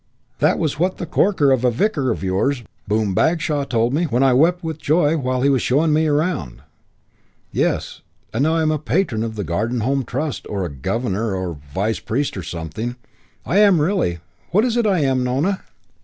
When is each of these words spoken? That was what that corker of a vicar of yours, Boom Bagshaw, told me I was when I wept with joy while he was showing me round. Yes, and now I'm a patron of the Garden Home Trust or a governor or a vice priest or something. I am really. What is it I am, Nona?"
That 0.39 0.57
was 0.57 0.79
what 0.79 0.97
that 0.97 1.11
corker 1.11 1.51
of 1.51 1.63
a 1.63 1.69
vicar 1.69 2.09
of 2.09 2.23
yours, 2.23 2.63
Boom 2.87 3.13
Bagshaw, 3.13 3.65
told 3.65 3.93
me 3.93 4.01
I 4.01 4.05
was 4.05 4.11
when 4.11 4.23
I 4.23 4.33
wept 4.33 4.63
with 4.63 4.79
joy 4.79 5.15
while 5.15 5.43
he 5.43 5.49
was 5.49 5.61
showing 5.61 5.93
me 5.93 6.07
round. 6.07 6.63
Yes, 7.51 8.01
and 8.33 8.41
now 8.41 8.55
I'm 8.55 8.71
a 8.71 8.79
patron 8.79 9.23
of 9.23 9.35
the 9.35 9.43
Garden 9.43 9.81
Home 9.81 10.03
Trust 10.03 10.47
or 10.49 10.65
a 10.65 10.69
governor 10.73 11.35
or 11.35 11.51
a 11.51 11.73
vice 11.75 11.99
priest 11.99 12.35
or 12.35 12.41
something. 12.41 12.95
I 13.45 13.59
am 13.59 13.79
really. 13.79 14.17
What 14.49 14.65
is 14.65 14.75
it 14.75 14.87
I 14.87 15.01
am, 15.01 15.23
Nona?" 15.23 15.61